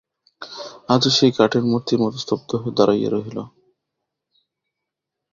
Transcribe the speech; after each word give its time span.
আজও 0.89 1.09
সে 1.17 1.27
কাঠের 1.37 1.63
মূর্তির 1.63 1.99
মতো 2.03 2.17
স্তব্ধ 2.23 2.49
হইয়া 2.55 2.75
দাঁড়াইয়া 2.77 3.09
রহিল। 3.09 3.37